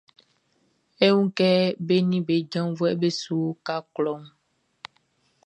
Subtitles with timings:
[1.05, 1.49] E wun kɛ
[1.85, 4.23] be nin be janvuɛʼn be su uka klɔʼn.